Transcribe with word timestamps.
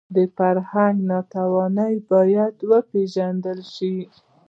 د 0.15 0.17
فرهنګ 0.35 0.97
ناتواني 1.11 1.93
باید 2.11 2.55
وپېژندل 2.71 3.59
شي 3.75 3.95